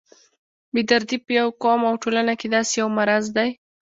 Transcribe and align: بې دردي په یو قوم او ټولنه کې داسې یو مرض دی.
بې 0.73 0.81
دردي 0.89 1.17
په 1.25 1.31
یو 1.39 1.47
قوم 1.63 1.81
او 1.89 1.95
ټولنه 2.03 2.33
کې 2.39 2.47
داسې 2.55 2.73
یو 2.81 2.89
مرض 2.97 3.25
دی. 3.37 3.49